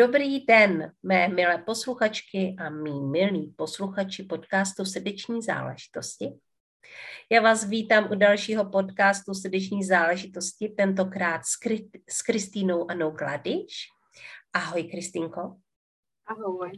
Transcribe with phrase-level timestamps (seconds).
[0.00, 6.32] Dobrý den, mé milé posluchačky a mý milí posluchači podcastu Srdeční záležitosti.
[7.30, 13.88] Já vás vítám u dalšího podcastu Srdeční záležitosti, tentokrát s, Kri- s Kristýnou Anou Gladiš.
[14.52, 15.56] Ahoj, Kristýnko.
[16.26, 16.70] Ahoj.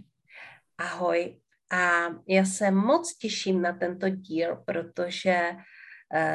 [0.79, 1.41] Ahoj.
[1.73, 5.51] A já se moc těším na tento díl, protože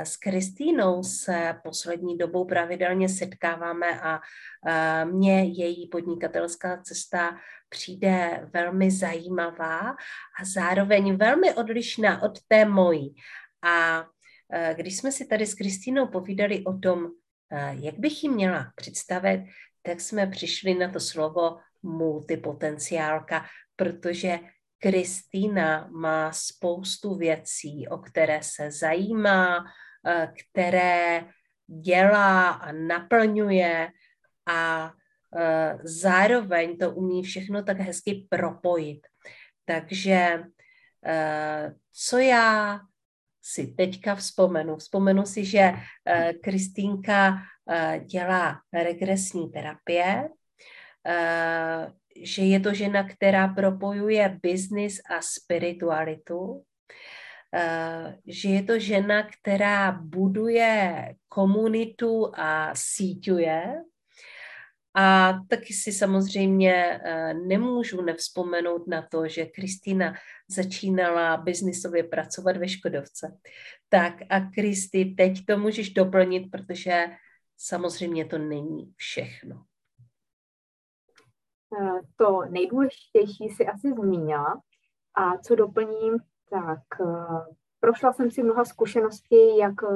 [0.03, 4.19] s Kristýnou se poslední dobou pravidelně setkáváme a
[4.67, 7.37] eh, mně její podnikatelská cesta
[7.69, 9.79] přijde velmi zajímavá
[10.39, 13.15] a zároveň velmi odlišná od té mojí.
[13.61, 14.05] A
[14.53, 17.07] eh, když jsme si tady s Kristýnou povídali o tom,
[17.71, 19.45] jak bych ji měla představit,
[19.81, 24.39] tak jsme přišli na to slovo multipotenciálka, protože
[24.79, 29.65] Kristýna má spoustu věcí, o které se zajímá,
[30.07, 31.25] eh, které
[31.67, 33.89] dělá a naplňuje
[34.45, 34.93] a
[35.37, 39.07] eh, zároveň to umí všechno tak hezky propojit.
[39.65, 40.43] Takže
[41.05, 42.79] eh, co já
[43.41, 44.77] si teďka vzpomenu?
[44.77, 45.73] Vzpomenu si, že
[46.43, 47.37] Kristýnka
[48.05, 50.29] dělá regresní terapie,
[52.23, 56.63] že je to žena, která propojuje biznis a spiritualitu,
[57.53, 63.83] eh, že je to žena, která buduje komunitu a síťuje.
[64.99, 70.13] A taky si samozřejmě eh, nemůžu nevzpomenout na to, že Kristýna
[70.47, 73.37] začínala biznisově pracovat ve Škodovce.
[73.89, 77.05] Tak a Kristi, teď to můžeš doplnit, protože
[77.57, 79.63] samozřejmě to není všechno.
[81.73, 84.61] Eh, to nejdůležitější si asi zmínila.
[85.15, 86.17] A co doplním,
[86.49, 89.95] tak eh, prošla jsem si mnoha zkušeností, jak eh,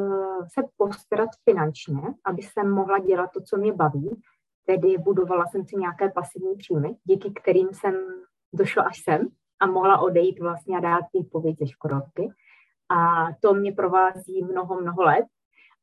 [0.53, 4.21] se postarat finančně, aby jsem mohla dělat to, co mě baví.
[4.65, 7.95] Tedy budovala jsem si nějaké pasivní příjmy, díky kterým jsem
[8.53, 9.27] došla až sem
[9.59, 12.29] a mohla odejít vlastně a dát výpověď ze Škodovky.
[12.89, 15.25] A to mě provází mnoho, mnoho let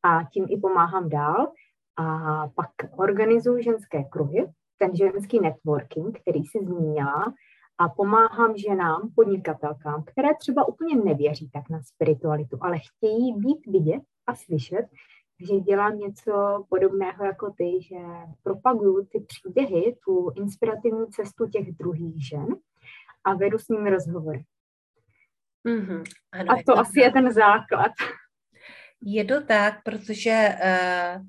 [0.02, 1.52] a tím i pomáhám dál.
[1.96, 4.46] A pak organizuji ženské kruhy,
[4.78, 7.34] ten ženský networking, který si zmínila,
[7.78, 14.02] a pomáhám ženám, podnikatelkám, které třeba úplně nevěří tak na spiritualitu, ale chtějí být vidět
[14.26, 14.86] a slyšet,
[15.40, 17.96] že dělám něco podobného jako ty, že
[18.42, 22.46] propaguju ty příběhy, tu inspirativní cestu těch druhých žen
[23.24, 24.44] a vedu s nimi rozhovory.
[25.66, 26.02] Mm-hmm.
[26.32, 27.04] Ano, a to je asi tak.
[27.04, 27.92] je ten základ.
[29.02, 31.22] Je to tak, protože uh,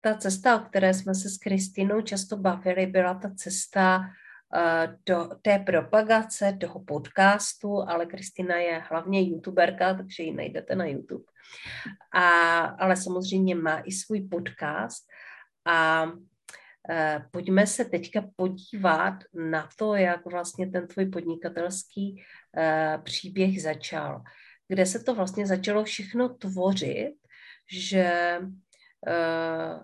[0.00, 5.28] ta cesta, o které jsme se s Kristinou často bavili, byla ta cesta uh, do
[5.42, 11.24] té propagace, toho podcastu, ale Kristina je hlavně youtuberka, takže ji najdete na YouTube.
[12.14, 15.06] A, ale samozřejmě má i svůj podcast
[15.64, 23.62] a uh, pojďme se teďka podívat na to, jak vlastně ten tvůj podnikatelský uh, příběh
[23.62, 24.22] začal.
[24.68, 27.14] Kde se to vlastně začalo všechno tvořit,
[27.72, 28.67] že Eh,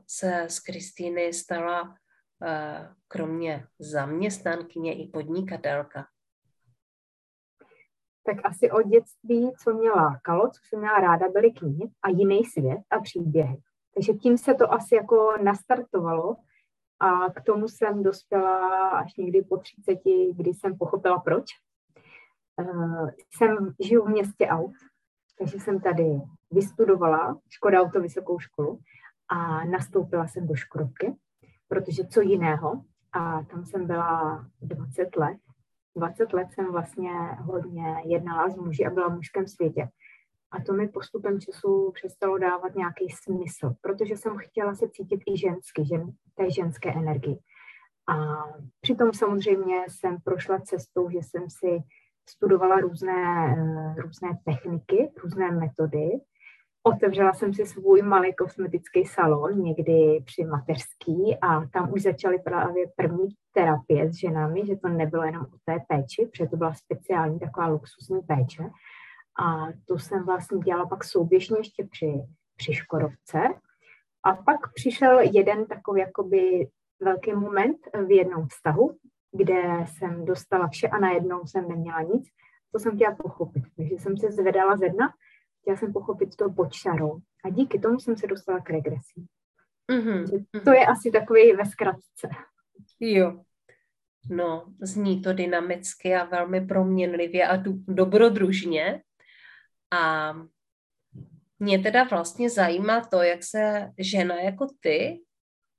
[0.07, 1.97] se z Kristýny stala
[2.43, 6.07] eh, kromě zaměstnankyně i podnikatelka?
[8.27, 12.45] Tak asi od dětství, co mě lákalo, co jsem měla ráda, byly knihy a jiný
[12.45, 13.57] svět a příběhy.
[13.95, 16.37] Takže tím se to asi jako nastartovalo
[17.01, 19.99] a k tomu jsem dospěla až někdy po 30,
[20.37, 21.45] kdy jsem pochopila proč.
[22.61, 24.73] Uh, jsem žiju v městě aut,
[25.39, 26.05] takže jsem tady
[26.51, 28.81] vystudovala Škoda Auto vysokou školu
[29.29, 31.15] a nastoupila jsem do Škodovky,
[31.69, 32.83] protože co jiného,
[33.13, 35.39] a tam jsem byla 20 let.
[35.97, 37.11] 20 let jsem vlastně
[37.41, 39.89] hodně jednala s muži a byla v mužském světě.
[40.51, 45.39] A to mi postupem času přestalo dávat nějaký smysl, protože jsem chtěla se cítit i
[45.39, 47.39] žensky, žen, té ženské energii.
[48.09, 48.15] A
[48.81, 51.83] přitom samozřejmě jsem prošla cestou, že jsem si
[52.31, 56.11] studovala různé, eh, různé techniky, různé metody,
[56.87, 62.87] Otevřela jsem si svůj malý kosmetický salon někdy při mateřský a tam už začaly právě
[62.97, 67.39] první terapie s ženami, že to nebylo jenom o té péči, protože to byla speciální
[67.39, 68.71] taková luxusní péče.
[69.41, 72.23] A to jsem vlastně dělala pak souběžně ještě při,
[72.57, 73.41] při Škodovce.
[74.25, 76.69] A pak přišel jeden takový jakoby
[77.01, 78.97] velký moment v jednom vztahu,
[79.33, 82.29] kde jsem dostala vše a najednou jsem neměla nic.
[82.73, 83.63] To jsem chtěla pochopit.
[83.77, 85.15] Takže jsem se zvedala ze dna,
[85.65, 87.19] chtěla jsem pochopit to pod šarou.
[87.45, 89.25] A díky tomu jsem se dostala k regresi.
[89.93, 90.45] Mm-hmm.
[90.65, 92.29] To je asi takový ve zkratce.
[93.01, 93.45] Jo.
[94.31, 97.57] No, zní to dynamicky a velmi proměnlivě a
[97.89, 99.03] dobrodružně.
[99.91, 100.33] A
[101.59, 105.21] mě teda vlastně zajímá to, jak se žena jako ty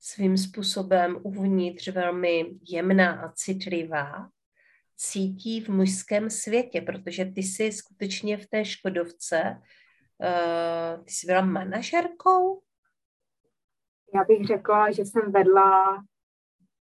[0.00, 4.28] svým způsobem uvnitř velmi jemná a citlivá
[4.96, 9.62] cítí v mužském světě, protože ty jsi skutečně v té Škodovce,
[10.18, 12.62] uh, ty jsi byla manažerkou?
[14.14, 16.02] Já bych řekla, že jsem vedla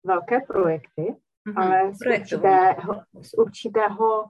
[0.04, 4.26] velké projekty, mm-hmm, ale z určitého, z určitého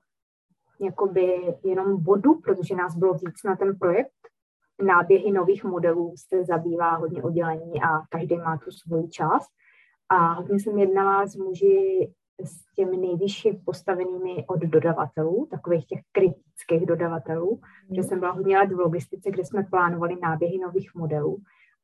[0.81, 4.19] jakoby jenom bodu, protože nás bylo víc na ten projekt,
[4.85, 9.49] náběhy nových modelů se zabývá hodně oddělení a každý má tu svoji část.
[10.09, 12.13] A hodně jsem jednala s muži
[12.45, 17.95] s těmi nejvyšší postavenými od dodavatelů, takových těch kritických dodavatelů, mm.
[17.95, 21.37] že jsem byla hodně let v logistice, kde jsme plánovali náběhy nových modelů.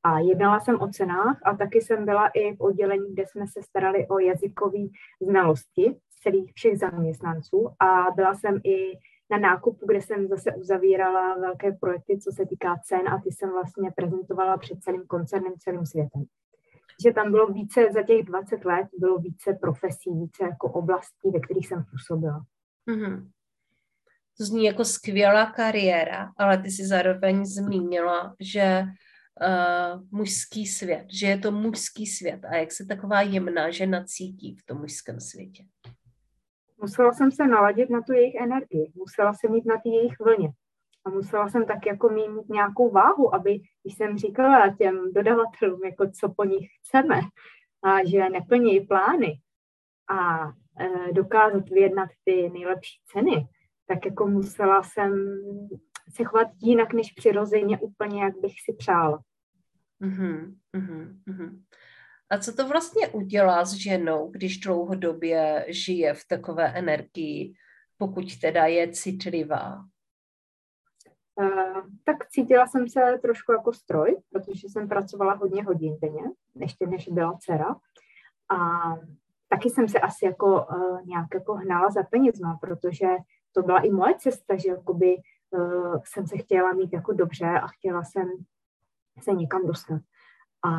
[0.04, 3.64] A jednala jsem o cenách a taky jsem byla i v oddělení, kde jsme se
[3.64, 4.84] starali o jazykové
[5.22, 9.00] znalosti celých všech zaměstnanců a byla jsem i
[9.32, 13.52] na nákupu, kde jsem zase uzavírala velké projekty, co se týká cen a ty jsem
[13.52, 16.24] vlastně prezentovala před celým koncernem, celým světem.
[17.04, 21.40] Že tam bylo více, za těch 20 let bylo více profesí, více jako oblastí, ve
[21.40, 22.46] kterých jsem působila.
[22.90, 23.30] Mm-hmm.
[24.38, 31.28] To zní jako skvělá kariéra, ale ty si zároveň zmínila, že uh, mužský svět, že
[31.28, 35.66] je to mužský svět a jak se taková jemná žena cítí v tom mužském světě.
[36.82, 40.50] Musela jsem se naladit na tu jejich energii, musela jsem mít na ty jejich vlně.
[41.06, 46.10] A musela jsem tak jako mít nějakou váhu, aby, když jsem říkala těm dodavatelům, jako
[46.20, 47.20] co po nich chceme,
[47.84, 49.40] a že neplní plány
[50.10, 50.48] a
[50.80, 53.48] e, dokázat vyjednat ty nejlepší ceny,
[53.88, 55.42] tak jako musela jsem
[56.10, 59.22] se chovat jinak než přirozeně úplně, jak bych si přála.
[60.02, 61.62] Mm-hmm, mm-hmm.
[62.30, 67.54] A co to vlastně udělá s ženou, když dlouhodobě žije v takové energii,
[67.98, 69.86] pokud teda je citlivá?
[71.42, 76.24] Uh, tak cítila jsem se trošku jako stroj, protože jsem pracovala hodně hodin denně,
[76.56, 77.76] ještě než byla dcera.
[78.50, 78.58] A
[79.50, 83.08] taky jsem se asi jako uh, nějak jako hnala za penězma, protože
[83.52, 85.16] to byla i moje cesta, že jakoby
[85.50, 88.30] uh, jsem se chtěla mít jako dobře a chtěla jsem
[89.20, 90.02] se někam dostat.
[90.66, 90.70] A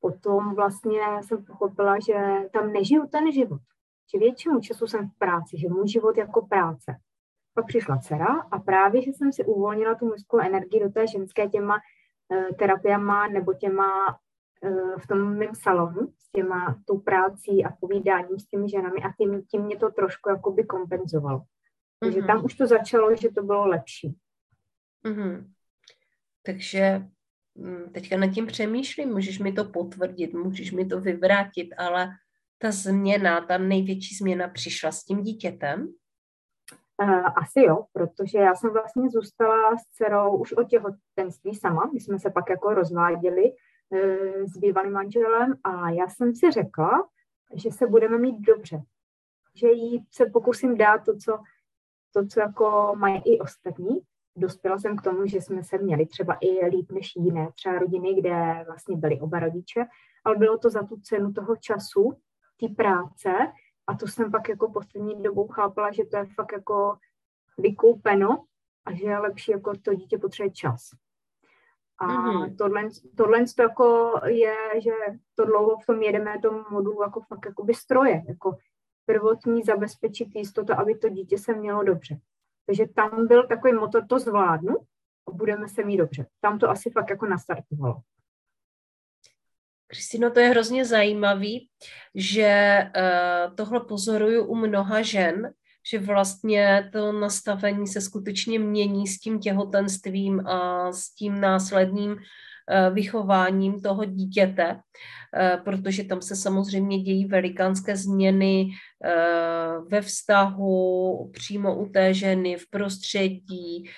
[0.00, 3.60] potom vlastně jsem pochopila, že tam nežiju ten život.
[4.12, 6.96] Že většinu času jsem v práci, že můj život jako práce.
[7.54, 11.48] Pak přišla dcera a právě, že jsem si uvolnila tu mužskou energii do té ženské
[11.48, 11.74] těma
[12.28, 14.18] uh, terapiama nebo těma
[14.62, 19.12] uh, v tom mém salonu s těma tou prácí a povídáním s těmi ženami a
[19.18, 21.42] tím, tím mě to trošku jakoby kompenzovalo.
[22.00, 22.26] Takže mm-hmm.
[22.26, 24.16] tam už to začalo, že to bylo lepší.
[25.04, 25.46] Mm-hmm.
[26.42, 27.02] Takže
[27.54, 32.08] Mm, teďka nad tím přemýšlím, můžeš mi to potvrdit, můžeš mi to vyvrátit, ale
[32.58, 35.92] ta změna, ta největší změna přišla s tím dítětem?
[37.02, 41.90] Uh, asi jo, protože já jsem vlastně zůstala s dcerou už od těhotenství sama.
[41.92, 47.08] My jsme se pak jako rozváděli uh, s bývalým manželem a já jsem si řekla,
[47.54, 48.82] že se budeme mít dobře.
[49.54, 51.38] Že jí se pokusím dát to, co,
[52.14, 54.00] to, co jako mají i ostatní,
[54.36, 58.14] dospěla jsem k tomu, že jsme se měli třeba i líp než jiné, třeba rodiny,
[58.14, 59.84] kde vlastně byli oba rodiče,
[60.24, 62.12] ale bylo to za tu cenu toho času,
[62.60, 63.32] té práce
[63.86, 66.96] a to jsem pak jako poslední dobou chápala, že to je fakt jako
[67.58, 68.44] vykoupeno
[68.84, 70.90] a že je lepší jako to dítě potřebuje čas.
[71.98, 72.56] A mm-hmm.
[72.56, 74.90] tohle, tohle to jako je, že
[75.34, 78.56] to dlouho v tom jedeme tomu modulu jako fakt jako by stroje, jako
[79.06, 82.20] prvotní zabezpečit jistotu, aby to dítě se mělo dobře.
[82.66, 84.76] Takže tam byl takový motor, to zvládnu
[85.28, 86.26] a budeme se mít dobře.
[86.40, 87.96] Tam to asi fakt jako nastartovalo.
[89.92, 91.68] Kristino, to je hrozně zajímavý,
[92.14, 95.52] že uh, tohle pozoruju u mnoha žen,
[95.90, 102.51] že vlastně to nastavení se skutečně mění s tím těhotenstvím a s tím následným Eh,
[102.92, 104.80] vychováním toho dítěte,
[105.36, 108.70] eh, protože tam se samozřejmě dějí velikánské změny
[109.04, 109.12] eh,
[109.88, 113.90] ve vztahu, přímo u té ženy, v prostředí.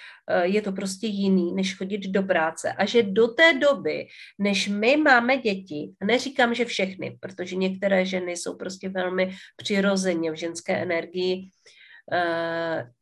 [0.42, 2.72] Je to prostě jiný, než chodit do práce.
[2.72, 4.06] A že do té doby,
[4.38, 10.34] než my máme děti, neříkám, že všechny, protože některé ženy jsou prostě velmi přirozeně v
[10.34, 11.50] ženské energii,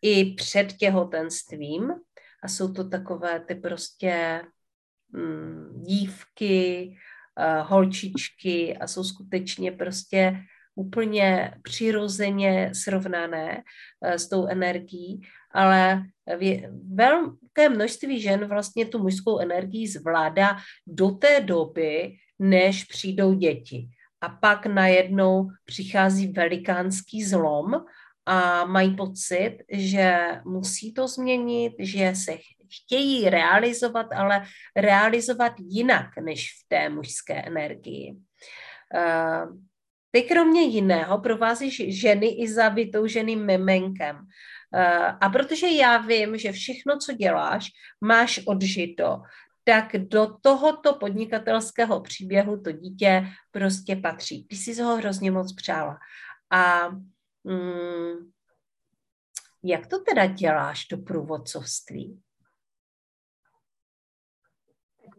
[0.03, 1.93] i před těhotenstvím
[2.43, 4.43] a jsou to takové ty prostě
[5.87, 6.97] dívky,
[7.63, 10.43] holčičky a jsou skutečně prostě
[10.75, 13.63] úplně přirozeně srovnané
[14.05, 16.03] eh, s tou energií, ale
[16.95, 23.89] velké množství žen vlastně tu mužskou energii zvládá do té doby, než přijdou děti.
[24.21, 27.85] A pak najednou přichází velikánský zlom
[28.27, 32.33] a mají pocit, že musí to změnit, že se
[32.77, 34.43] chtějí realizovat, ale
[34.77, 38.17] realizovat jinak než v té mužské energii.
[38.95, 39.45] Eh,
[40.11, 44.17] ty kromě jiného provázíš ženy i za vytouženým miminkem.
[44.75, 47.69] Eh, a protože já vím, že všechno, co děláš,
[48.01, 49.23] máš odžito,
[49.65, 54.45] tak do tohoto podnikatelského příběhu to dítě prostě patří.
[54.45, 55.99] Ty jsi ho hrozně moc přála.
[56.51, 56.89] A
[57.45, 58.31] mm,
[59.63, 62.21] jak to teda děláš, to průvodcovství?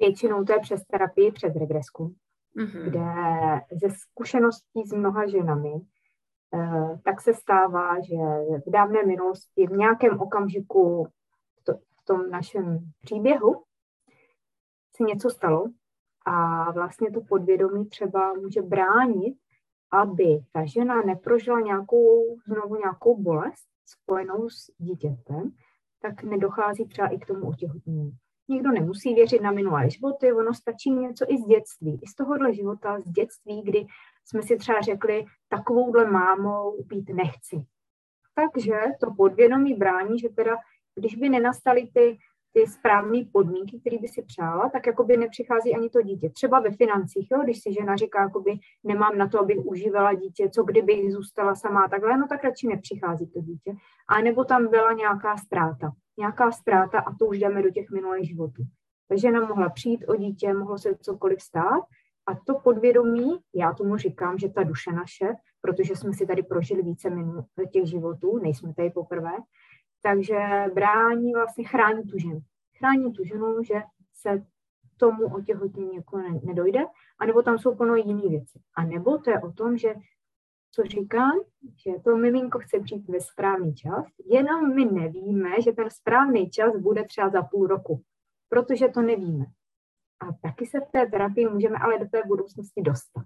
[0.04, 2.16] Většinou to je přes terapii, přes regresku,
[2.58, 2.84] mm-hmm.
[2.90, 3.06] kde
[3.72, 5.74] ze zkušeností s mnoha ženami
[6.54, 8.16] eh, tak se stává, že
[8.68, 11.08] v dávné minulosti, v nějakém okamžiku
[11.64, 13.64] to, v tom našem příběhu
[14.96, 15.66] se něco stalo
[16.26, 19.38] a vlastně to podvědomí třeba může bránit,
[19.92, 25.52] aby ta žena neprožila nějakou, znovu nějakou bolest spojenou s dítětem,
[26.02, 28.18] tak nedochází třeba i k tomu otěhotnění.
[28.48, 32.54] Nikdo nemusí věřit na minulé životy, ono stačí něco i z dětství, i z tohohle
[32.54, 33.86] života, z dětství, kdy
[34.26, 37.66] jsme si třeba řekli, takovouhle mámou být nechci.
[38.36, 40.58] Takže to podvědomí brání, že teda,
[40.96, 42.18] když by nenastaly ty
[42.54, 46.30] ty správné podmínky, které by si přála, tak jako by nepřichází ani to dítě.
[46.30, 48.52] Třeba ve financích, jo, když si žena říká, jakoby
[48.84, 53.28] nemám na to, abych užívala dítě, co kdybych zůstala sama takhle, no tak radši nepřichází
[53.28, 53.74] to dítě.
[54.08, 55.92] A nebo tam byla nějaká ztráta.
[56.18, 58.64] Nějaká ztráta a to už jdeme do těch minulých životů.
[59.08, 61.84] Ta žena mohla přijít o dítě, mohlo se cokoliv stát
[62.28, 66.82] a to podvědomí, já tomu říkám, že ta duše naše, protože jsme si tady prožili
[66.82, 69.32] více minut těch životů, nejsme tady poprvé,
[70.04, 70.38] takže
[70.74, 72.40] brání, vlastně chrání tu ženu.
[72.78, 73.82] Chrání tu ženu, že
[74.14, 74.46] se
[74.98, 76.80] tomu otěhotnění jako nedojde,
[77.20, 78.60] anebo tam jsou plno jiné věci.
[78.76, 79.96] A nebo to je o tom, že
[80.72, 81.32] co říkám,
[81.86, 86.78] že to miminko chce přijít ve správný čas, jenom my nevíme, že ten správný čas
[86.78, 88.02] bude třeba za půl roku,
[88.50, 89.46] protože to nevíme.
[90.20, 93.24] A taky se v té terapii můžeme ale do té budoucnosti dostat.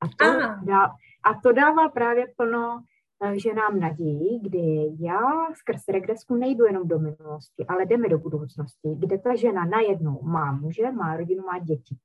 [0.00, 0.84] A to, dá,
[1.24, 2.84] a to dává právě plno
[3.34, 5.20] že nám naději, kdy já
[5.54, 10.52] skrz regresku nejdu jenom do minulosti, ale jdeme do budoucnosti, kde ta žena najednou má
[10.52, 11.96] muže, má rodinu, má děti.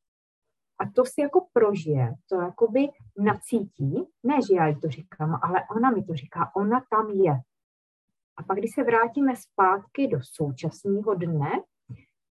[0.80, 5.64] A to si jako prožije, to jakoby nacítí, ne, že já jí to říkám, ale
[5.76, 7.42] ona mi to říká, ona tam je.
[8.38, 11.52] A pak, když se vrátíme zpátky do současného dne,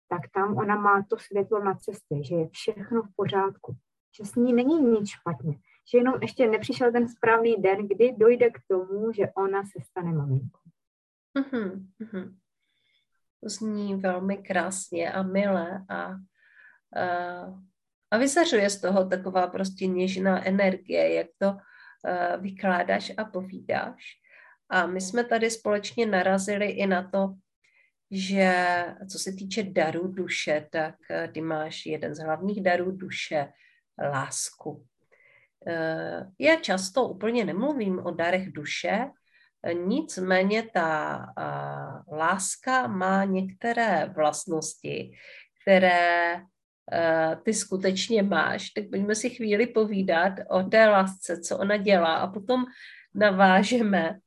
[0.08, 3.76] tak tam ona má to světlo na cestě, že je všechno v pořádku,
[4.16, 5.58] že s ní není nic špatně,
[5.90, 10.12] že jenom ještě nepřišel ten správný den, kdy dojde k tomu, že ona se stane
[10.12, 10.60] maminkou.
[11.38, 12.34] Mm-hmm,
[13.42, 16.16] zní velmi krásně a milé a, a,
[18.10, 24.02] a vyzařuje z toho taková prostě něžná energie, jak to a, vykládáš a povídáš.
[24.68, 27.34] A my jsme tady společně narazili i na to,
[28.10, 28.54] že
[29.10, 30.94] co se týče darů duše, tak
[31.32, 33.52] ty máš jeden z hlavních darů duše,
[34.10, 34.86] lásku.
[35.68, 39.10] Eh, já často úplně nemluvím o darech duše,
[39.86, 45.12] nicméně ta eh, láska má některé vlastnosti,
[45.62, 46.34] které
[46.92, 52.16] eh, ty skutečně máš, tak pojďme si chvíli povídat o té lásce, co ona dělá
[52.16, 52.64] a potom
[53.14, 54.18] navážeme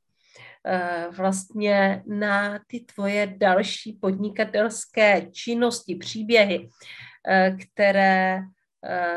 [1.12, 6.70] vlastně na ty tvoje další podnikatelské činnosti, příběhy,
[7.58, 8.42] které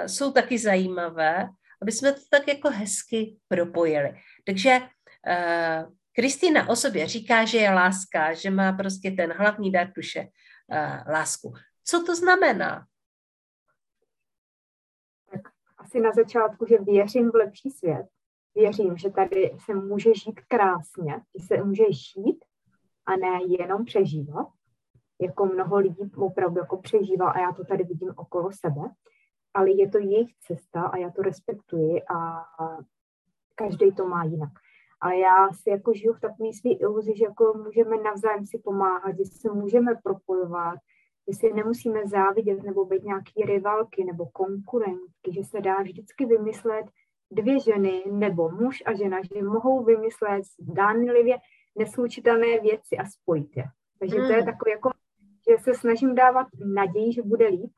[0.06, 1.48] jsou taky zajímavé
[1.82, 4.14] aby jsme to tak jako hezky propojili.
[4.44, 9.92] Takže uh, Kristýna o sobě říká, že je láska, že má prostě ten hlavní dar
[9.92, 11.52] duše, uh, lásku.
[11.84, 12.86] Co to znamená?
[15.30, 15.40] Tak
[15.78, 18.06] asi na začátku, že věřím v lepší svět.
[18.54, 22.44] Věřím, že tady se může žít krásně, že se může žít
[23.06, 24.48] a ne jenom přežívat,
[25.20, 28.80] jako mnoho lidí opravdu jako přežívá a já to tady vidím okolo sebe
[29.54, 32.44] ale je to jejich cesta a já to respektuji a
[33.54, 34.52] každý to má jinak.
[35.00, 39.16] Ale já si jako žiju v takové své iluzi, že jako můžeme navzájem si pomáhat,
[39.16, 40.78] že se můžeme propojovat,
[41.28, 46.86] že si nemusíme závidět nebo být nějaký rivalky nebo konkurentky, že se dá vždycky vymyslet
[47.30, 51.36] dvě ženy nebo muž a žena, že mohou vymyslet zdánlivě
[51.78, 53.64] neslučitelné věci a spojit je.
[53.98, 54.46] Takže to je hmm.
[54.46, 54.90] takové jako,
[55.48, 57.70] že se snažím dávat naději, že bude líp,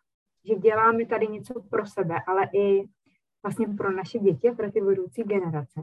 [0.44, 2.84] že děláme tady něco pro sebe, ale i
[3.42, 5.82] vlastně pro naše děti, pro ty budoucí generace.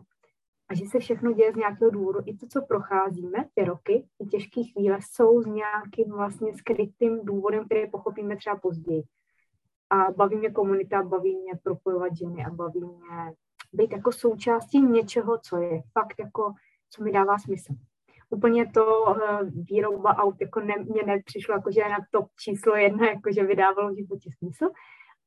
[0.69, 2.19] a že se všechno děje z nějakého důvodu.
[2.25, 7.65] I to, co procházíme, ty roky, ty těžké chvíle, jsou s nějakým vlastně skrytým důvodem,
[7.65, 9.03] který pochopíme třeba později.
[9.89, 13.33] A baví mě komunita, baví mě propojovat ženy a baví mě
[13.73, 16.53] být jako součástí něčeho, co je fakt jako,
[16.89, 17.73] co mi dává smysl.
[18.31, 22.75] Úplně to uh, výroba aut jako ne, mě nepřišlo jako, že je na top číslo
[22.75, 24.69] jedna, jako že vydávalo v životě smysl,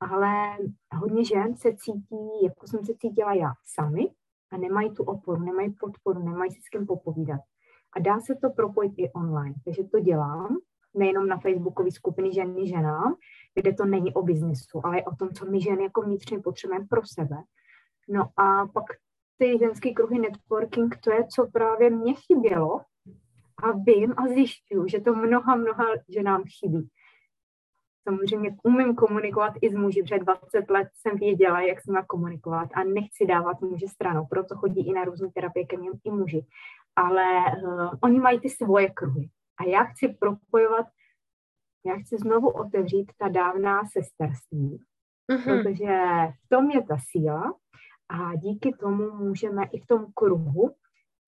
[0.00, 0.56] ale
[0.94, 4.10] hodně žen se cítí, jako jsem se cítila já, sami
[4.52, 7.40] a nemají tu oporu, nemají podporu, nemají si s kým popovídat.
[7.92, 10.58] A dá se to propojit i online, takže to dělám,
[10.94, 13.14] nejenom na facebookové skupiny ženy ženám,
[13.54, 17.00] kde to není o biznesu, ale o tom, co my ženy jako vnitřně potřebujeme pro
[17.04, 17.36] sebe.
[18.08, 18.84] No a pak
[19.38, 22.80] ty ženské kruhy networking, to je, co právě mě chybělo
[23.62, 26.88] a vím a zjišťuju, že to mnoha, mnoha ženám chybí.
[28.08, 32.68] Samozřejmě umím komunikovat i s muži, před 20 let jsem věděla, jak se má komunikovat
[32.74, 36.46] a nechci dávat muže stranou, proto chodí i na různé terapie ke mně i muži.
[36.96, 37.24] Ale
[37.62, 39.28] uh, oni mají ty svoje kruhy.
[39.60, 40.86] A já chci propojovat,
[41.86, 44.78] já chci znovu otevřít ta dávná sesterství,
[45.30, 45.44] mm-hmm.
[45.44, 45.96] protože
[46.44, 47.54] v tom je ta síla
[48.08, 50.74] a díky tomu můžeme i v tom kruhu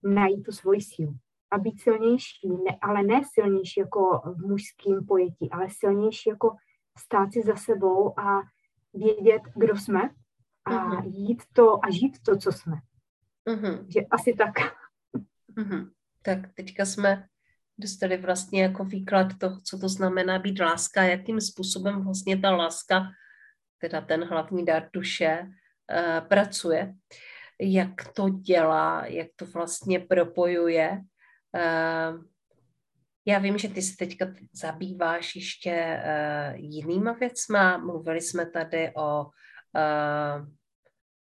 [0.03, 1.15] najít tu svoji sílu
[1.51, 6.55] a být silnější, ne, ale ne silnější jako v mužském pojetí, ale silnější jako
[6.97, 8.41] stát si za sebou a
[8.93, 10.09] vědět, kdo jsme
[10.65, 11.03] a uh-huh.
[11.05, 12.75] jít to a žít to, co jsme.
[13.47, 13.85] Uh-huh.
[13.87, 14.53] Že asi tak.
[15.57, 15.91] Uh-huh.
[16.21, 17.27] Tak teďka jsme
[17.77, 23.03] dostali vlastně jako výklad toho, co to znamená být láska, jakým způsobem vlastně ta láska,
[23.77, 26.93] teda ten hlavní dar duše, uh, pracuje,
[27.61, 31.01] jak to dělá, jak to vlastně propojuje.
[31.57, 32.23] Uh,
[33.25, 37.77] já vím, že ty se teďka zabýváš ještě uh, jinýma věcma.
[37.77, 40.47] Mluvili jsme tady o uh,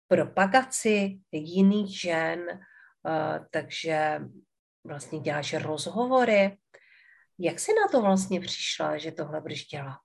[0.07, 4.21] propagaci jiných žen, uh, takže
[4.83, 6.57] vlastně děláš rozhovory.
[7.39, 9.97] Jak jsi na to vlastně přišla, že tohle budeš dělat?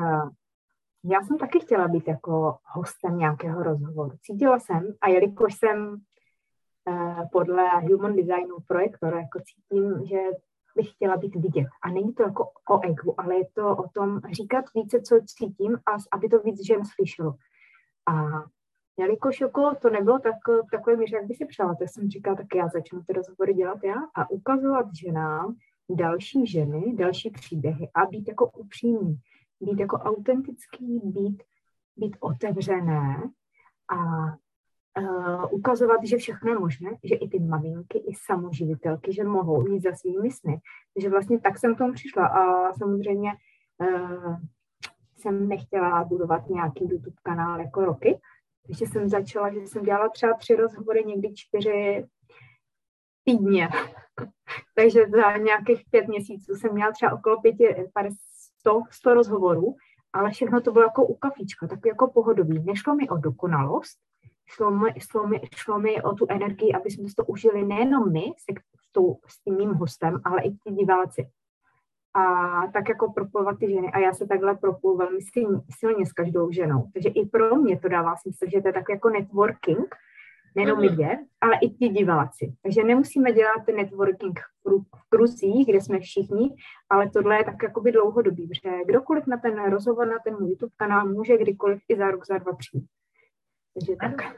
[0.00, 0.30] Uh,
[1.04, 4.16] já jsem taky chtěla být jako hostem nějakého rozhovoru.
[4.22, 6.05] Cítila jsem, a jelikož jsem Eh,
[7.32, 10.18] podle human designu projektora, jako cítím, že
[10.76, 11.66] bych chtěla být vidět.
[11.82, 15.76] A není to jako o egu, ale je to o tom říkat více, co cítím,
[15.76, 17.34] a aby to víc žen slyšelo.
[18.08, 18.14] A
[18.98, 20.34] jelikož jako to nebylo tak,
[20.72, 23.84] takové míře, jak by si přála, tak jsem říkala, tak já začnu ty rozhovory dělat
[23.84, 25.56] já a ukazovat ženám
[25.90, 29.20] další ženy, další příběhy a být jako upřímný,
[29.60, 31.42] být jako autentický, být,
[31.96, 33.22] být otevřené
[33.88, 34.26] a
[34.98, 39.82] uh, ukazovat, že všechno je možné, že i ty maminky, i samoživitelky, že mohou jít
[39.82, 40.60] za svými sny.
[40.94, 43.30] Takže vlastně tak jsem k tomu přišla a samozřejmě
[43.80, 44.36] uh,
[45.16, 48.20] jsem nechtěla budovat nějaký YouTube kanál jako roky,
[48.66, 52.04] takže jsem začala, že jsem dělala třeba tři rozhovory, někdy čtyři
[53.24, 53.68] týdně.
[54.74, 57.76] takže za nějakých pět měsíců jsem měla třeba okolo pěti,
[58.60, 59.76] 100, 100 rozhovorů,
[60.12, 62.62] ale všechno to bylo jako u kafíčka, tak jako pohodový.
[62.64, 63.98] Nešlo mi o dokonalost,
[64.46, 68.24] šlo mi, šlo, mi, šlo mi o tu energii, aby jsme to užili nejenom my
[68.38, 71.28] se, s, tou, s tím mým hostem, ale i ti diváci.
[72.14, 72.22] A
[72.72, 73.92] tak jako propojovat ty ženy.
[73.92, 76.90] A já se takhle propoju velmi silně, silně s každou ženou.
[76.92, 79.94] Takže i pro mě to dává smysl, že to je tak jako networking,
[80.54, 81.26] nejenom my mhm.
[81.40, 82.52] ale i ti diváci.
[82.62, 84.40] Takže nemusíme dělat ten networking
[84.96, 86.54] v kruzích, kde jsme všichni,
[86.90, 90.72] ale tohle je tak jakoby dlouhodobý, protože kdokoliv na ten rozhovor, na ten můj YouTube
[90.76, 92.86] kanál může kdykoliv i za rok, za dva přijít.
[93.76, 94.36] Takže tak.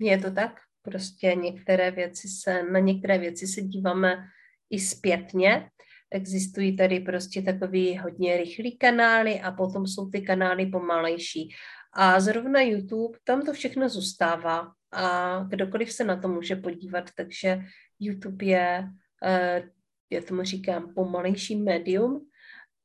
[0.00, 0.52] Je to tak?
[0.82, 4.24] Prostě některé věci se, na některé věci se díváme
[4.70, 5.70] i zpětně.
[6.10, 11.48] Existují tady prostě takový hodně rychlý kanály a potom jsou ty kanály pomalejší.
[11.92, 17.60] A zrovna YouTube, tam to všechno zůstává a kdokoliv se na to může podívat, takže
[18.00, 18.88] YouTube je,
[19.24, 19.68] eh,
[20.10, 22.28] já tomu říkám, pomalejší médium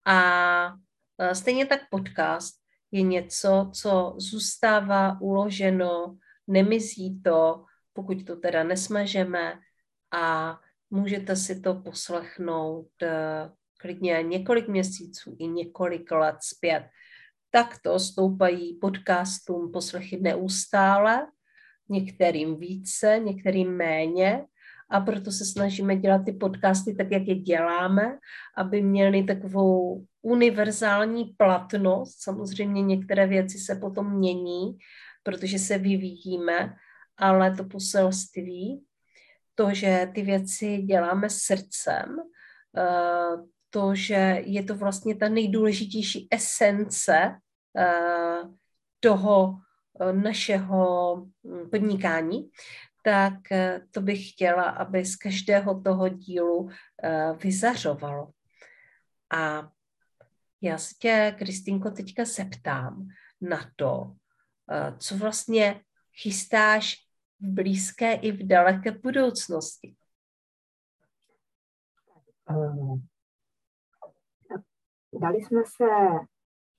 [0.06, 0.74] a
[1.20, 2.62] eh, stejně tak podcast
[2.93, 9.60] je něco, co zůstává uloženo, nemizí to, pokud to teda nesmažeme
[10.12, 10.58] a
[10.89, 13.10] můžete si to poslechnout uh,
[13.79, 16.84] klidně několik měsíců i několik let zpět.
[17.51, 21.27] Takto stoupají podcastům poslechy neustále,
[21.89, 24.45] některým více, některým méně,
[24.89, 28.17] a proto se snažíme dělat ty podcasty tak, jak je děláme,
[28.58, 32.23] aby měly takovou univerzální platnost.
[32.23, 34.77] Samozřejmě některé věci se potom mění,
[35.23, 36.75] protože se vyvíjíme,
[37.17, 38.83] ale to poselství,
[39.55, 42.15] to, že ty věci děláme srdcem,
[42.77, 43.38] eh,
[43.69, 47.38] to, že je to vlastně ta nejdůležitější esence
[47.77, 48.41] eh,
[48.99, 49.57] toho
[50.12, 52.49] našeho hm, podnikání,
[53.03, 53.33] tak
[53.91, 56.69] to bych chtěla, aby z každého toho dílu
[57.43, 58.29] vyzařovalo.
[59.33, 59.72] A
[60.63, 63.08] já se tě, Kristýnko, teďka zeptám
[63.41, 64.15] na to,
[64.97, 65.82] co vlastně
[66.21, 66.95] chystáš
[67.39, 69.95] v blízké i v daleké budoucnosti.
[75.21, 75.86] Dali jsme se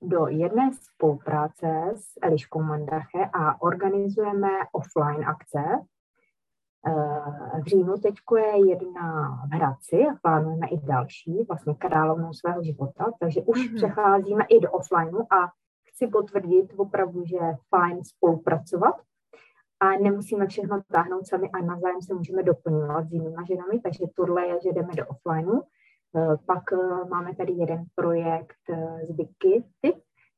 [0.01, 5.59] do jedné spolupráce s Eliškou Mandache a organizujeme offline akce.
[7.63, 13.05] V říjnu teď je jedna v Hradci a plánujeme i další, vlastně královnou svého života,
[13.19, 13.75] takže už mm-hmm.
[13.75, 15.51] přecházíme i do offlineu a
[15.89, 18.95] chci potvrdit opravdu, že je fajn spolupracovat
[19.79, 24.47] a nemusíme všechno táhnout sami a navzájem se můžeme doplňovat s jinými ženami, takže tohle
[24.47, 25.61] je, že jdeme do offlineu.
[26.15, 29.63] Eh, pak eh, máme tady jeden projekt z eh, Vicky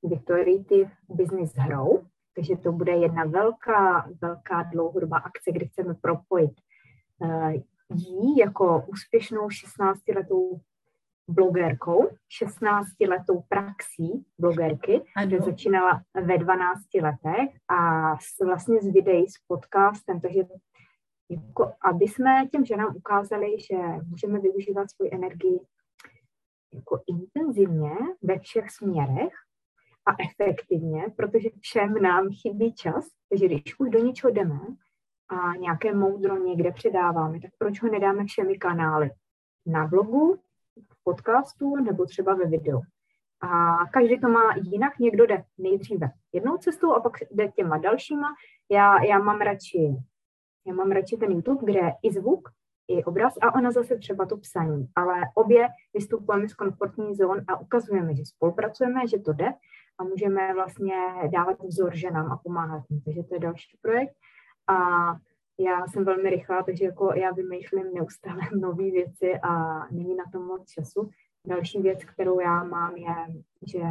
[0.03, 0.65] Victory
[1.10, 2.05] Business Grow,
[2.38, 6.52] takže to bude jedna velká, velká dlouhodobá akce, kde chceme propojit
[7.95, 10.60] jí jako úspěšnou 16-letou
[11.28, 12.10] blogerkou,
[12.41, 20.21] 16-letou praxí blogerky, kde začínala ve 12 letech a s, vlastně z videí, s podcastem,
[20.21, 20.41] takže
[21.30, 23.78] jako, aby jsme těm ženám ukázali, že
[24.10, 25.60] můžeme využívat svou energii
[26.73, 29.34] jako intenzivně ve všech směrech
[30.07, 34.59] a efektivně, protože všem nám chybí čas, takže když už do něčeho jdeme
[35.29, 39.11] a nějaké moudro někde předáváme, tak proč ho nedáme všemi kanály?
[39.65, 40.39] Na blogu,
[40.89, 42.81] v podcastu nebo třeba ve videu.
[43.41, 48.27] A každý to má jinak, někdo jde nejdříve jednou cestou a pak jde těma dalšíma.
[48.71, 49.97] Já, já mám radši
[50.67, 52.49] já mám radši ten YouTube, kde je i zvuk,
[52.87, 54.87] i obraz a ona zase třeba to psaní.
[54.95, 59.53] Ale obě vystupujeme z komfortní zón a ukazujeme, že spolupracujeme, že to jde
[59.99, 60.95] a můžeme vlastně
[61.31, 63.01] dávat vzor ženám a pomáhat jim.
[63.01, 64.13] Takže to je další projekt.
[64.67, 64.75] A
[65.60, 70.39] já jsem velmi rychlá, takže jako já vymýšlím neustále nové věci a není na to
[70.39, 71.10] moc času.
[71.47, 73.15] Další věc, kterou já mám, je,
[73.73, 73.81] že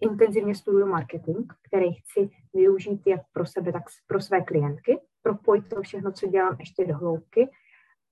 [0.00, 5.82] intenzivně studuju marketing, který chci využít jak pro sebe, tak pro své klientky, propojit to
[5.82, 7.50] všechno, co dělám ještě do hloubky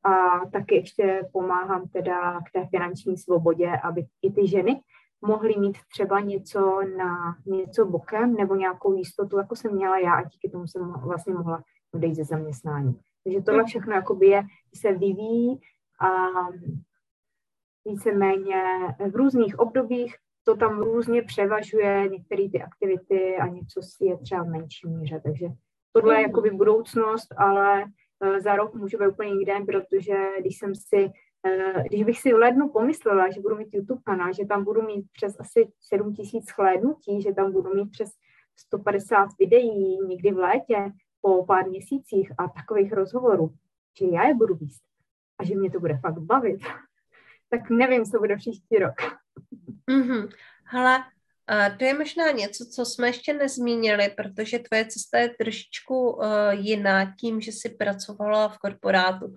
[0.05, 4.81] a taky ještě pomáhám teda k té finanční svobodě, aby i ty ženy
[5.23, 10.25] mohly mít třeba něco na něco bokem nebo nějakou jistotu, jako jsem měla já a
[10.25, 11.63] díky tomu jsem vlastně mohla
[11.95, 13.01] odejít ze zaměstnání.
[13.25, 14.43] Takže tohle všechno jakoby je,
[14.75, 15.61] se vyvíjí
[16.01, 16.09] a
[17.85, 18.63] víceméně
[19.11, 24.43] v různých obdobích to tam různě převažuje některé ty aktivity a něco si je třeba
[24.43, 25.21] v menší míře.
[25.25, 25.47] Takže
[25.93, 26.25] tohle je mm.
[26.25, 27.85] jakoby budoucnost, ale
[28.21, 31.11] e, za rok může být úplně někde, protože když jsem si,
[31.89, 35.07] když bych si v lednu pomyslela, že budu mít YouTube kanál, že tam budu mít
[35.13, 38.11] přes asi 7 tisíc chlédnutí, že tam budu mít přes
[38.57, 43.55] 150 videí někdy v létě, po pár měsících a takových rozhovorů,
[43.99, 44.77] že já je budu víc
[45.39, 46.61] a že mě to bude fakt bavit,
[47.51, 48.95] tak nevím, co bude příští rok.
[49.91, 50.29] Mm-hmm.
[50.65, 51.05] Hele,
[51.79, 57.15] to je možná něco, co jsme ještě nezmínili, protože tvoje cesta je trošičku uh, jiná
[57.21, 59.35] tím, že jsi pracovala v korporátu,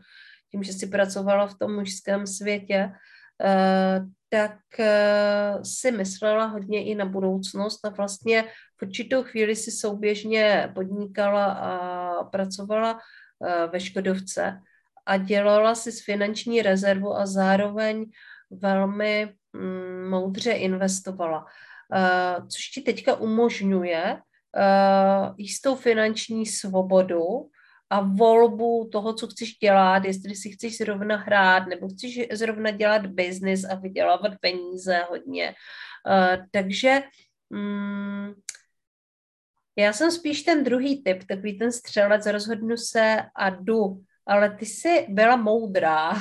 [0.56, 6.96] tím, že jsi pracovala v tom mužském světě, uh, tak uh, si myslela hodně i
[6.96, 8.44] na budoucnost a vlastně
[8.80, 14.60] v určitou chvíli si souběžně podnikala a pracovala uh, ve Škodovce
[15.06, 18.06] a dělala si s finanční rezervu a zároveň
[18.52, 21.46] velmi mm, moudře investovala,
[22.48, 24.18] což ti teďka umožňuje
[25.38, 27.50] jistou finanční svobodu
[27.90, 33.06] a volbu toho, co chceš dělat, jestli si chceš zrovna hrát, nebo chceš zrovna dělat
[33.06, 35.56] biznis a vydělávat peníze hodně.
[36.08, 37.02] Uh, takže
[37.50, 38.36] um,
[39.76, 44.66] já jsem spíš ten druhý typ, takový ten střelec, rozhodnu se a jdu, ale ty
[44.66, 46.14] jsi byla moudrá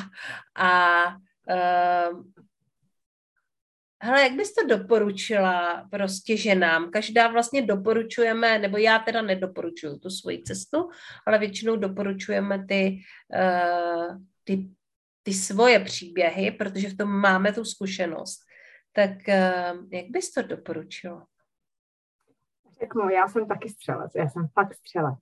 [0.57, 2.23] a uh,
[4.05, 6.91] Hele, jak bys to doporučila prostě ženám?
[6.91, 10.89] Každá vlastně doporučujeme, nebo já teda nedoporučuju tu svoji cestu,
[11.27, 12.99] ale většinou doporučujeme ty,
[13.35, 14.71] uh, ty,
[15.23, 18.41] ty svoje příběhy, protože v tom máme tu zkušenost.
[18.93, 21.27] Tak uh, jak bys to doporučila?
[22.81, 25.19] Řeknu, já jsem taky střelec, já jsem fakt střelec.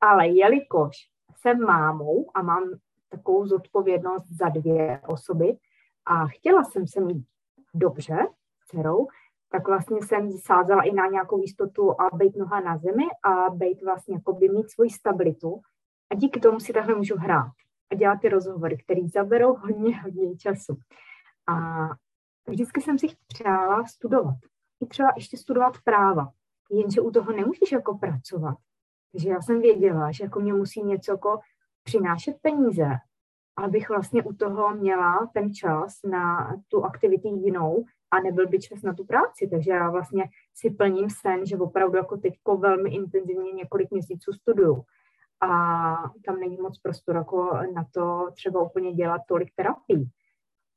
[0.00, 0.96] Ale jelikož
[1.36, 2.64] jsem mámou a mám
[3.08, 5.56] takovou zodpovědnost za dvě osoby
[6.06, 7.26] a chtěla jsem se mít
[7.78, 8.26] dobře
[8.66, 9.06] dcerou,
[9.50, 13.82] tak vlastně jsem sázela i na nějakou jistotu a být noha na zemi a být
[13.82, 15.60] vlastně jako by mít svoji stabilitu.
[16.10, 17.52] A díky tomu si takhle můžu hrát
[17.90, 20.76] a dělat ty rozhovory, které zaberou hodně, hodně času.
[21.46, 21.86] A
[22.48, 24.34] vždycky jsem si přála studovat.
[24.80, 26.32] I třeba ještě studovat práva.
[26.70, 28.56] jenže u toho nemůžeš jako pracovat.
[29.12, 31.40] Takže já jsem věděla, že jako mě musí něco jako
[31.82, 32.88] přinášet peníze,
[33.64, 38.82] abych vlastně u toho měla ten čas na tu aktivitu jinou a nebyl by čas
[38.82, 39.48] na tu práci.
[39.50, 44.82] Takže já vlastně si plním sen, že opravdu jako teďko velmi intenzivně několik měsíců studuju.
[45.40, 45.48] A
[46.24, 50.06] tam není moc prostor jako na to třeba úplně dělat tolik terapii.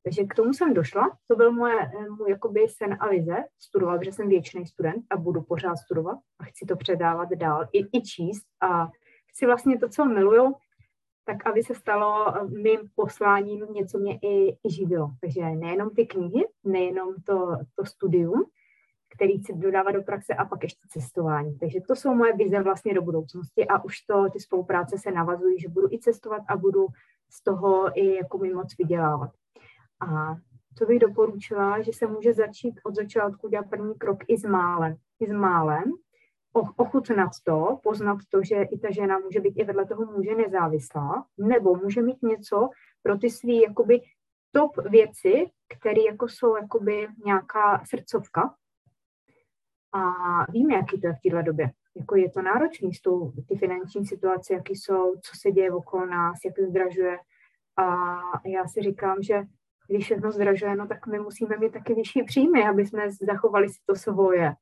[0.03, 1.17] Takže k tomu jsem došla.
[1.27, 3.43] To byl moje, můj jakoby sen a vize.
[3.59, 7.97] Studovat, protože jsem věčný student a budu pořád studovat a chci to předávat dál i,
[7.97, 8.45] i číst.
[8.61, 8.87] A
[9.27, 10.55] chci vlastně to, co miluju,
[11.25, 15.11] tak aby se stalo mým posláním něco mě i, i živilo.
[15.21, 18.45] Takže nejenom ty knihy, nejenom to, to studium,
[19.15, 21.57] který chci dodávat do praxe a pak ještě cestování.
[21.59, 25.59] Takže to jsou moje vize vlastně do budoucnosti a už to, ty spolupráce se navazují,
[25.59, 26.87] že budu i cestovat a budu
[27.29, 29.31] z toho i jako mi moc vydělávat.
[29.99, 30.35] A
[30.77, 34.95] co bych doporučila, že se může začít od začátku dělat první krok i s málem.
[35.19, 35.83] I s málem,
[36.53, 41.25] ochutnat to, poznat to, že i ta žena může být i vedle toho muže nezávislá,
[41.37, 42.69] nebo může mít něco
[43.03, 44.01] pro ty svý jakoby
[44.51, 48.55] top věci, které jako jsou jakoby nějaká srdcovka.
[49.93, 50.01] A
[50.51, 51.71] víme, jaký to je v této době.
[51.95, 56.05] Jako je to náročný s tou, ty finanční situace, jaký jsou, co se děje okolo
[56.05, 57.17] nás, jak to zdražuje.
[57.77, 57.85] A
[58.45, 59.43] já si říkám, že
[59.87, 63.79] když všechno zdražuje, no tak my musíme mít taky vyšší příjmy, aby jsme zachovali si
[63.85, 64.55] to svoje.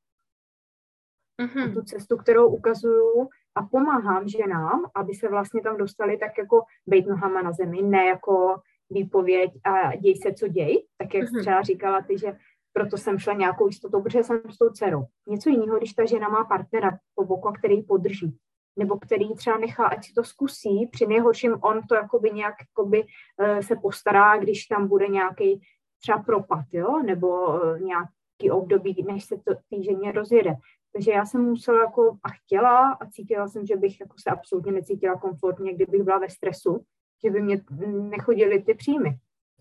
[1.39, 1.73] Mm-hmm.
[1.73, 7.07] Tu cestu, kterou ukazuju a pomáhám ženám, aby se vlastně tam dostali tak jako bejt
[7.07, 11.39] nohama na zemi, ne jako výpověď a děj se, co děj, tak jak mm-hmm.
[11.39, 12.37] třeba říkala ty, že
[12.73, 15.05] proto jsem šla nějakou jistotou, protože jsem s tou dcerou.
[15.27, 18.37] Něco jiného, když ta žena má partnera po boku, který ji podrží
[18.79, 23.03] nebo který třeba nechá, ať si to zkusí, při nejhorším on to jakoby nějak jakoby,
[23.03, 25.61] uh, se postará, když tam bude nějaký
[26.01, 30.55] třeba propad, jo, nebo uh, nějaký období, než se to té ženě rozjede.
[30.93, 34.71] Takže já jsem musela jako a chtěla a cítila jsem, že bych jako se absolutně
[34.71, 36.83] necítila komfortně, kdybych byla ve stresu,
[37.23, 39.17] že by mě nechodily ty příjmy.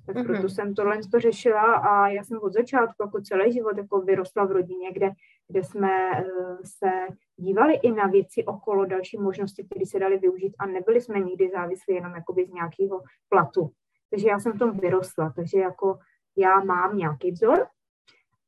[0.07, 0.27] Tak mm-hmm.
[0.27, 4.45] proto jsem tohle to řešila a já jsem od začátku jako celý život jako vyrostla
[4.45, 5.11] v rodině, kde,
[5.49, 6.91] kde jsme uh, se
[7.37, 11.51] dívali i na věci okolo, další možnosti, které se daly využít a nebyli jsme nikdy
[11.51, 13.71] závislí jenom jakoby z nějakého platu.
[14.11, 15.99] Takže já jsem v tom vyrostla, takže jako
[16.37, 17.67] já mám nějaký vzor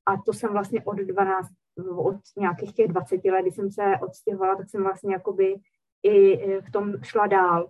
[0.07, 1.49] a to jsem vlastně od 12,
[1.97, 5.55] od nějakých těch 20 let, kdy jsem se odstěhovala, tak jsem vlastně jakoby
[6.03, 7.69] i v tom šla dál.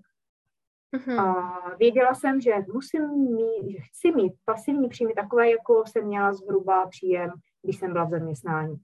[0.96, 1.20] Uh-huh.
[1.20, 6.32] A věděla jsem, že musím mít, že chci mít pasivní příjmy takové, jako jsem měla
[6.32, 7.30] zhruba příjem,
[7.62, 8.76] když jsem byla v zaměstnání.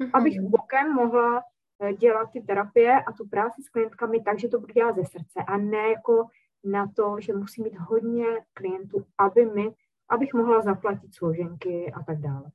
[0.00, 0.10] Uh-huh.
[0.12, 1.42] Abych bokem mohla
[1.82, 5.04] Eh, dělat ty terapie a tu práci s klientkami tak, že to budu dělat ze
[5.04, 6.26] srdce a ne jako
[6.64, 9.74] na to, že musím mít hodně klientů, aby mi,
[10.08, 12.50] abych mohla zaplatit složenky a tak dále.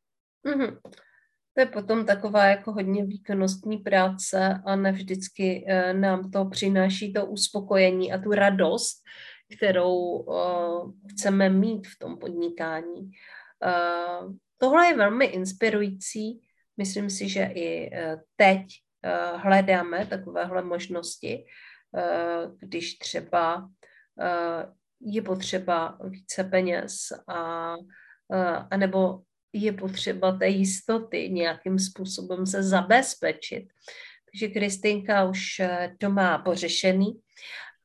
[0.46, 0.78] Mm-hmm.
[1.54, 7.14] To je potom taková jako hodně výkonnostní práce a ne vždycky eh, nám to přináší
[7.14, 9.04] to uspokojení a tu radost,
[9.58, 13.12] kterou eh, chceme mít v tom podnikání.
[13.64, 16.42] Eh, tohle je velmi inspirující.
[16.78, 17.92] Myslím si, že i
[18.36, 18.66] teď
[19.36, 21.46] hledáme takovéhle možnosti,
[22.60, 23.70] když třeba
[25.02, 26.94] je potřeba více peněz
[27.28, 27.76] a,
[28.72, 29.22] a nebo
[29.54, 33.68] je potřeba té jistoty nějakým způsobem se zabezpečit.
[34.32, 35.62] Takže Kristýnka už
[35.98, 37.20] to má pořešený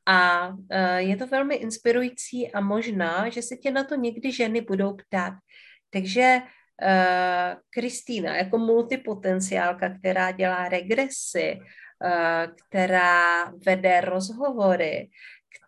[0.05, 0.49] a
[0.97, 5.33] je to velmi inspirující a možná, že se tě na to někdy ženy budou ptát.
[5.89, 6.41] Takže
[6.81, 11.59] Eh, Kristýna jako multipotenciálka, která dělá regresy,
[12.05, 15.09] eh, která vede rozhovory,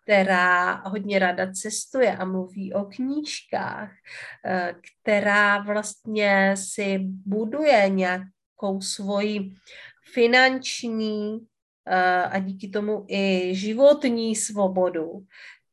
[0.02, 3.92] která hodně rada cestuje a mluví o knížkách,
[4.46, 9.54] eh, která vlastně si buduje nějakou svoji
[10.12, 11.38] finanční
[12.30, 15.24] a díky tomu i životní svobodu,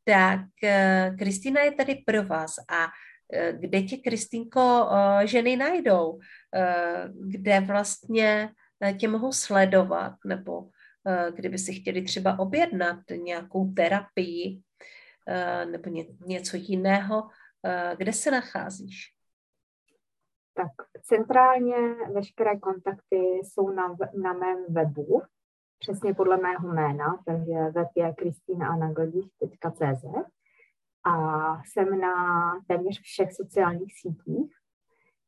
[0.05, 0.39] tak
[1.17, 2.55] Kristýna je tady pro vás.
[2.69, 2.87] A
[3.33, 6.19] Eh, kde tě, Kristýnko, eh, ženy najdou,
[6.55, 8.49] eh, kde vlastně
[8.97, 10.69] tě mohou sledovat, nebo
[11.35, 14.61] kdyby si chtěli třeba objednat nějakou terapii
[15.71, 15.89] nebo
[16.25, 17.29] něco jiného,
[17.97, 19.13] kde se nacházíš?
[20.53, 21.75] Tak centrálně
[22.13, 25.21] veškeré kontakty jsou na, na mém webu,
[25.79, 30.05] přesně podle mého jména, takže web je kristýnaanaglediš.cz
[31.03, 31.13] a
[31.63, 32.13] jsem na
[32.67, 34.55] téměř všech sociálních sítích.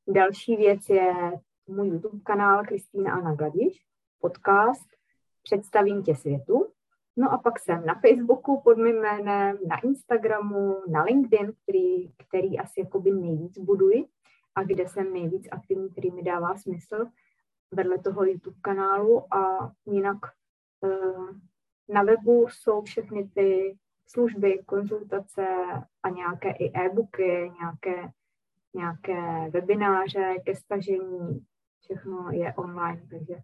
[0.07, 1.13] Další věc je
[1.67, 3.86] můj YouTube kanál Kristýna Anna Gladiš,
[4.21, 4.88] podcast
[5.43, 6.71] Představím tě světu.
[7.17, 12.60] No a pak jsem na Facebooku pod mým jménem, na Instagramu, na LinkedIn, který, který
[12.60, 14.06] asi jakoby nejvíc buduji
[14.56, 17.06] a kde jsem nejvíc aktivní, který mi dává smysl.
[17.71, 20.17] vedle toho YouTube kanálu a jinak
[20.82, 21.30] uh,
[21.89, 23.77] na webu jsou všechny ty
[24.08, 25.47] služby, konzultace
[26.04, 28.12] a nějaké i e-booky, nějaké,
[28.73, 31.45] nějaké webináře ke stažení,
[31.80, 33.36] všechno je online, takže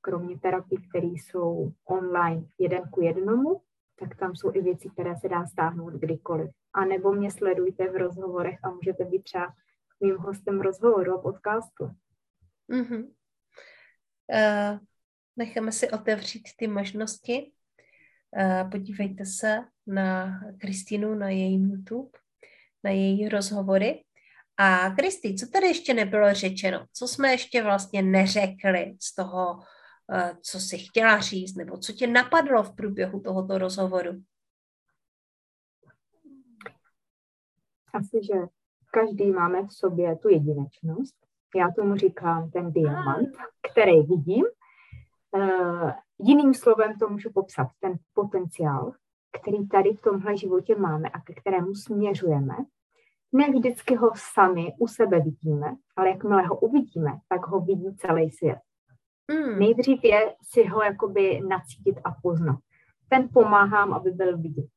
[0.00, 3.60] kromě terapii, které jsou online jeden ku jednomu,
[3.98, 6.50] tak tam jsou i věci, které se dá stáhnout kdykoliv.
[6.74, 9.54] A nebo mě sledujte v rozhovorech a můžete být třeba
[10.00, 11.90] mým hostem rozhovoru a podcastu.
[12.70, 13.04] Mm-hmm.
[13.04, 14.78] Uh,
[15.36, 17.52] necháme si otevřít ty možnosti.
[18.36, 22.18] Uh, podívejte se na Kristinu, na její YouTube,
[22.84, 24.04] na její rozhovory.
[24.56, 26.86] A Kristi, co tady ještě nebylo řečeno?
[26.92, 29.77] Co jsme ještě vlastně neřekli z toho, Eh,
[30.40, 34.22] co jsi chtěla říct, nebo co tě napadlo v průběhu tohoto rozhovoru?
[37.94, 38.34] Asi, že
[38.90, 41.16] každý máme v sobě tu jedinečnost.
[41.56, 43.28] Já tomu říkám ten diamant,
[43.72, 44.44] který vidím.
[45.30, 48.92] Uh, jiným slovem to můžu popsat, ten potenciál,
[49.40, 52.54] který tady v tomhle životě máme a ke kterému směřujeme.
[53.32, 58.30] Ne vždycky ho sami u sebe vidíme, ale jakmile ho uvidíme, tak ho vidí celý
[58.30, 58.58] svět.
[59.32, 59.58] Mm.
[59.58, 62.58] Nejdřív je si ho jakoby nacítit a poznat.
[63.08, 64.68] Ten pomáhám, aby byl vidět.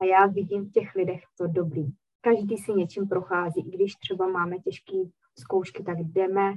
[0.00, 1.86] A já vidím v těch lidech to dobrý.
[2.20, 4.96] Každý si něčím prochází, i když třeba máme těžké
[5.38, 6.54] zkoušky, tak jdeme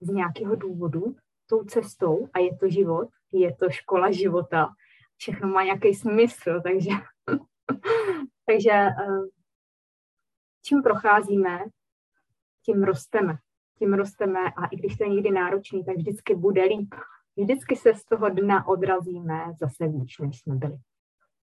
[0.00, 1.16] z nějakého důvodu
[1.46, 4.68] tou cestou a je to život, je to škola života.
[5.16, 6.90] Všechno má nějaký smysl, takže,
[8.46, 9.22] takže eh,
[10.62, 11.58] čím procházíme,
[12.62, 13.38] tím rosteme
[13.78, 16.94] tím rosteme a i když to je někdy náročný, tak vždycky bude líp.
[17.36, 20.76] Vždycky se z toho dna odrazíme zase víc, než jsme byli.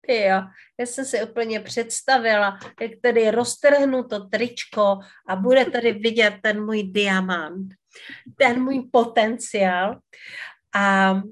[0.09, 0.43] Jo,
[0.81, 6.65] já jsem si úplně představila, jak tady roztrhnu to tričko a bude tady vidět ten
[6.65, 7.75] můj diamant,
[8.39, 9.99] ten můj potenciál.
[10.77, 11.23] A uh,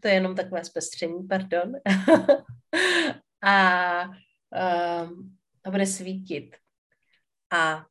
[0.00, 1.72] to je jenom takové zpestření, pardon.
[3.42, 5.10] a uh,
[5.64, 6.56] a bude svítit.
[7.52, 7.86] A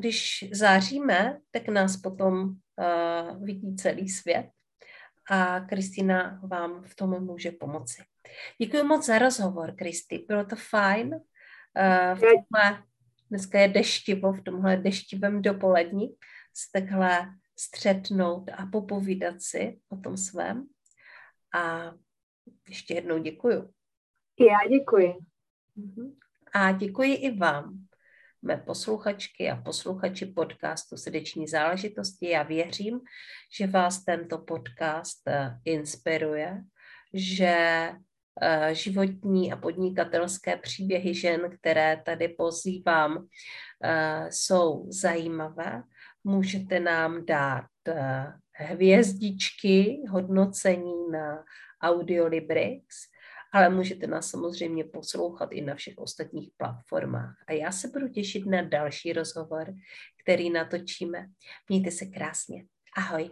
[0.00, 4.50] když záříme, tak nás potom uh, vidí celý svět
[5.30, 8.02] a Kristýna vám v tom může pomoci.
[8.58, 10.24] Děkuji moc za rozhovor, Kristi.
[10.28, 11.14] Bylo to fajn.
[11.14, 12.84] Uh, v tomhle,
[13.30, 16.08] dneska je deštivo, v tomhle deštivém dopolední
[16.54, 20.66] se takhle střetnout a popovídat si o tom svém.
[21.54, 21.92] A
[22.68, 23.70] ještě jednou děkuju.
[24.40, 25.14] Já děkuji.
[25.76, 26.16] Mhm.
[26.54, 27.89] A děkuji i vám
[28.42, 32.28] mé posluchačky a posluchači podcastu Srdeční záležitosti.
[32.28, 33.00] Já věřím,
[33.58, 36.62] že vás tento podcast eh, inspiruje,
[37.14, 37.56] že
[38.42, 43.26] eh, životní a podnikatelské příběhy žen, které tady pozývám,
[43.84, 45.82] eh, jsou zajímavé.
[46.24, 47.64] Můžete nám dát
[48.52, 51.44] hvězdičky, hodnocení na
[51.82, 52.84] Audiolibrix
[53.52, 57.36] ale můžete nás samozřejmě poslouchat i na všech ostatních platformách.
[57.46, 59.74] A já se budu těšit na další rozhovor,
[60.22, 61.26] který natočíme.
[61.68, 62.64] Mějte se krásně.
[62.96, 63.30] Ahoj.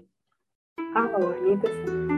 [0.96, 2.17] Ahoj, mějte se.